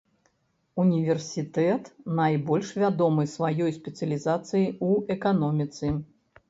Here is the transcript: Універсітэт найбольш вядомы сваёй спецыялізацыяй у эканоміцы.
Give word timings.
Універсітэт 0.83 1.91
найбольш 2.21 2.73
вядомы 2.85 3.29
сваёй 3.35 3.71
спецыялізацыяй 3.79 4.67
у 4.91 4.93
эканоміцы. 5.19 5.87